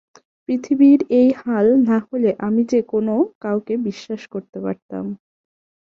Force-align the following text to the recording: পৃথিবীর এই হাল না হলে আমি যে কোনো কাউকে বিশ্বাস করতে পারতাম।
পৃথিবীর 0.49 0.99
এই 1.19 1.29
হাল 1.41 1.67
না 1.87 1.97
হলে 2.07 2.29
আমি 2.47 2.61
যে 2.65 2.79
কোনো 2.91 3.13
কাউকে 3.41 3.73
বিশ্বাস 3.87 4.21
করতে 4.33 4.57
পারতাম। 4.65 5.05